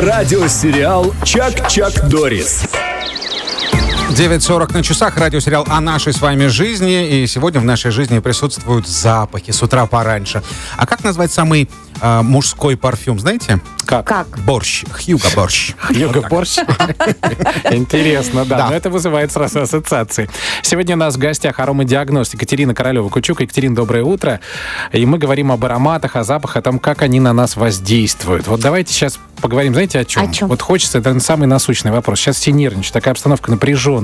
[0.00, 2.64] Радиосериал «Чак-Чак Дорис».
[4.10, 7.22] 9.40 на часах, радиосериал о нашей с вами жизни.
[7.22, 10.42] И сегодня в нашей жизни присутствуют запахи с утра пораньше.
[10.76, 11.70] А как назвать самый
[12.00, 13.60] э, мужской парфюм, знаете?
[13.86, 14.06] Как?
[14.06, 14.26] Как?
[14.44, 14.84] Борщ.
[14.90, 15.74] Хьюго борщ.
[15.90, 16.58] Юга борщ.
[17.70, 18.58] Интересно, да.
[18.58, 18.68] Да.
[18.70, 20.28] Но это вызывает сразу ассоциации.
[20.62, 23.40] Сегодня у нас в гостях аромадиагност Екатерина Королева-Кучук.
[23.40, 24.40] Екатерина, доброе утро.
[24.92, 28.48] И мы говорим об ароматах, о запахах, о том, как они на нас воздействуют.
[28.48, 30.30] Вот давайте сейчас поговорим, знаете, о чем?
[30.30, 30.48] О чем?
[30.48, 32.20] Вот хочется, это самый насущный вопрос.
[32.20, 33.99] Сейчас все нервничают, такая обстановка напряженная.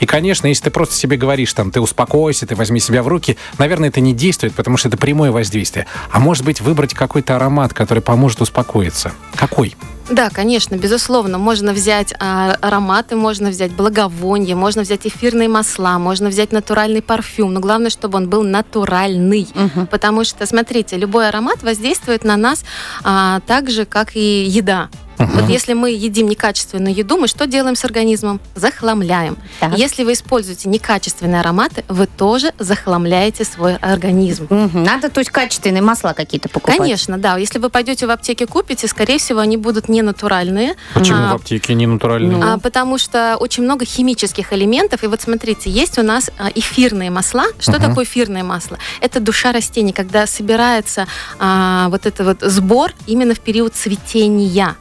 [0.00, 3.36] И, конечно, если ты просто себе говоришь, там, ты успокойся, ты возьми себя в руки,
[3.58, 5.86] наверное, это не действует, потому что это прямое воздействие.
[6.10, 9.12] А может быть, выбрать какой-то аромат, который поможет успокоиться?
[9.34, 9.74] Какой?
[10.10, 11.38] Да, конечно, безусловно.
[11.38, 17.54] Можно взять а, ароматы, можно взять благовоние, можно взять эфирные масла, можно взять натуральный парфюм.
[17.54, 19.48] Но главное, чтобы он был натуральный.
[19.90, 22.64] Потому что, смотрите, любой аромат воздействует на нас
[23.02, 24.90] а, так же, как и еда.
[25.18, 28.40] Вот если мы едим некачественную еду, мы что делаем с организмом?
[28.54, 29.36] Захламляем.
[29.60, 29.76] Так.
[29.76, 34.46] Если вы используете некачественные ароматы, вы тоже захламляете свой организм.
[34.50, 34.82] Мгм.
[34.82, 36.78] Надо, то есть, качественные масла какие-то покупать.
[36.78, 37.36] Конечно, да.
[37.36, 40.74] Если вы пойдете в аптеке купите, скорее всего, они будут не натуральные.
[40.94, 42.40] Почему А, в аптеке не натуральный?
[42.42, 45.02] А, потому что очень много химических элементов.
[45.04, 47.44] И вот смотрите, есть у нас а, эфирные масла.
[47.58, 47.82] Что Мгм.
[47.88, 48.78] такое эфирное масло?
[49.00, 51.06] Это душа растений, когда собирается
[51.38, 54.76] а, вот это вот сбор именно в период цветения.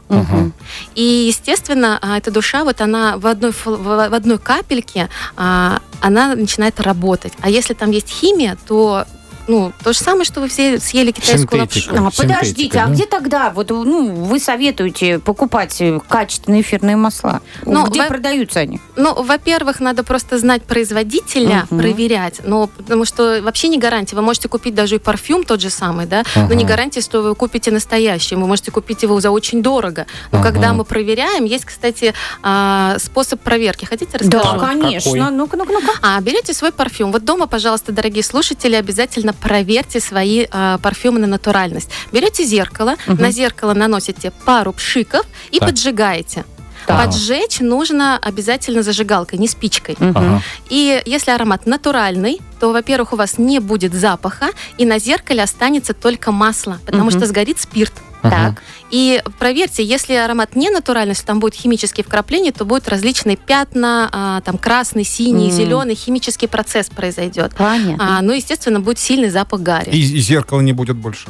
[0.96, 6.80] И, естественно, а, эта душа, вот она в одной, в одной капельке, а, она начинает
[6.80, 7.34] работать.
[7.42, 9.06] А если там есть химия, то
[9.48, 11.94] ну, то же самое, что вы все съели китайскую Синтетика.
[12.02, 12.22] лапшу.
[12.24, 12.94] А, подождите, а да?
[12.94, 17.42] где тогда вот ну вы советуете покупать э, качественные эфирные масла?
[17.66, 18.80] Ну, где во- продаются они?
[18.96, 21.80] Ну, во-первых, надо просто знать производителя, Мгм.
[21.82, 22.42] проверять.
[22.46, 24.16] Но потому что вообще не гарантия.
[24.16, 26.74] Вы можете купить даже и парфюм тот же самый, да, но не Ага.
[26.74, 28.36] гарантия, что вы купите настоящий.
[28.36, 30.06] Вы можете купить его за очень дорого.
[30.32, 30.50] Но Ага.
[30.52, 33.86] когда мы проверяем, есть, кстати, а, способ проверки.
[33.86, 34.60] Хотите расскажу?
[34.60, 35.12] Да, конечно.
[35.12, 35.32] какой?
[35.32, 35.92] Ну-ка, ну-ка, ну-ка.
[36.02, 37.12] А, берете свой парфюм.
[37.12, 41.90] Вот дома, пожалуйста, дорогие слушатели, обязательно проверьте свои а, парфюмы на натуральность.
[42.12, 43.22] Берете зеркало, Мгм.
[43.22, 45.70] на зеркало наносите пару пшиков и Так.
[45.70, 46.46] поджигаете.
[46.86, 47.06] Так.
[47.06, 49.96] Поджечь нужно обязательно зажигалкой, не спичкой.
[50.00, 50.42] Ага.
[50.70, 54.48] И если аромат натуральный, то, во-первых, у вас не будет запаха,
[54.78, 57.12] и на зеркале останется только масло, потому Мгм.
[57.12, 57.92] что сгорит спирт.
[58.22, 58.62] Так.
[58.90, 64.08] И проверьте, если аромат не натуральный, если там будут химические вкрапления, то будут различные пятна,
[64.14, 65.52] а, там красный, синий, М.
[65.52, 67.54] зеленый, химический процесс произойдет.
[67.58, 68.20] Понятно.
[68.20, 69.90] А, ну, естественно, будет сильный запах гари.
[69.90, 71.28] И, и зеркала не будет больше.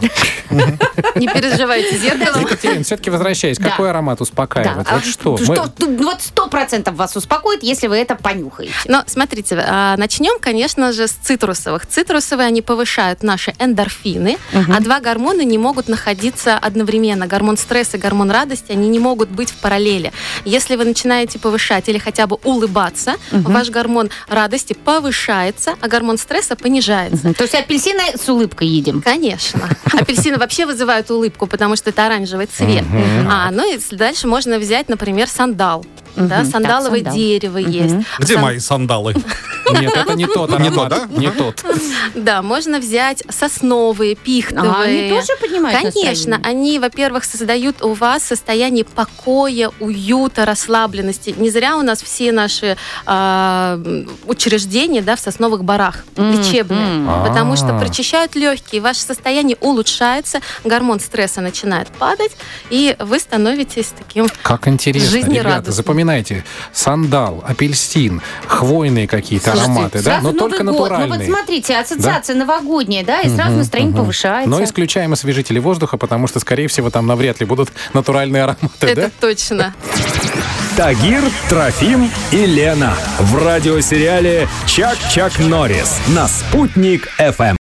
[1.16, 2.42] Не переживайте, зеркало.
[2.42, 4.88] Екатерина, все-таки возвращаясь, какой аромат успокаивает?
[4.90, 5.38] Вот что?
[5.38, 8.74] Вот сто процентов вас успокоит, если вы это понюхаете.
[8.88, 11.88] Но смотрите, а, начнем, конечно же, с цитрусовых.
[11.88, 14.74] Цитрусовые, они повышают наши эндорфины, Мгм.
[14.74, 17.28] а два гормона не могут находиться одновременно.
[17.28, 20.12] Гормон стресса и гормон радости, они не могут быть в параллели.
[20.46, 23.54] Если вы начинаете повышать или хотя бы улыбаться, Мгм.
[23.54, 27.34] ваш гормон радости повышается, а гормон стресса понижается.
[27.34, 29.02] То есть апельсины с улыбкой едим.
[29.02, 29.70] Конечно.
[29.94, 32.84] Апельсины вообще вызывают улыбку, потому что это оранжевый цвет.
[32.84, 33.28] Мгм.
[33.30, 35.86] А, ну и дальше можно взять, например, сандал.
[36.16, 36.52] Да, Мгм.
[36.52, 37.16] сандаловое Так, сандал.
[37.18, 37.72] дерево Мгм.
[37.72, 37.96] есть.
[38.20, 39.16] Где Сан- мои сандалы?
[39.72, 40.74] Нет, это не тот Не аромат.
[40.74, 41.08] тот, да?
[41.20, 41.66] Не тот.
[42.16, 44.72] Да, можно взять сосновые, пихтовые.
[44.74, 46.40] А, они тоже поднимают Конечно, настроение?
[46.44, 51.34] они, во-первых, создают у вас состояние покоя, уюта, расслабленности.
[51.38, 53.80] Не зря у нас все наши а,
[54.26, 57.08] учреждения да, в сосновых барах, лечебные.
[57.28, 57.80] Потому что А.
[57.80, 62.32] прочищают легкие, ваше состояние улучшается, гормон стресса начинает падать,
[62.70, 65.18] и вы становитесь таким Как интересно.
[65.18, 66.44] Ребята, запоминайте.
[66.74, 70.18] Сандал, апельсин, хвойные какие-то Слушайте, ароматы, да?
[70.22, 70.66] Но Новый только год.
[70.66, 71.28] Ну вот натуральные.
[71.30, 74.02] смотрите, ассоциация новогодняя, да, и сразу Мгм, настроение мгм.
[74.02, 74.50] повышается.
[74.50, 78.96] Но исключаем освежители воздуха, потому что, скорее всего, там навряд ли будут натуральные ароматы, это
[79.02, 79.12] да?
[79.20, 79.74] точно.
[80.76, 87.56] Тагир, Трофим и Лена в радиосериале «Чак-Чак Норрис» на «Спутник ФМ».